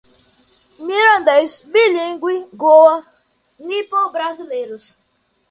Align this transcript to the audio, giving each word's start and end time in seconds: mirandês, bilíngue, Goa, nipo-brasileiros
mirandês, 0.85 1.51
bilíngue, 1.71 2.35
Goa, 2.59 3.05
nipo-brasileiros 3.67 4.97